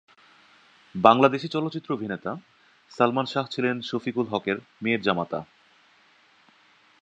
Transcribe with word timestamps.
বাংলাদেশী 0.95 1.47
চলচ্চিত্র 1.47 1.89
অভিনেতা 1.93 2.31
সালমান 2.91 3.25
শাহ 3.25 3.45
ছিলেন 3.47 3.75
শফিক 3.81 4.15
উল 4.17 4.27
হকের 4.27 4.57
মেয়ের 4.81 5.01
জামাতা। 5.01 5.39